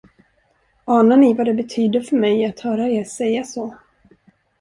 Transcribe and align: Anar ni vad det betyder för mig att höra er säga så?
Anar 0.87 1.17
ni 1.17 1.33
vad 1.33 1.45
det 1.45 1.53
betyder 1.53 2.01
för 2.01 2.15
mig 2.15 2.45
att 2.45 2.59
höra 2.59 2.87
er 2.89 3.03
säga 3.03 3.43
så? 3.43 3.77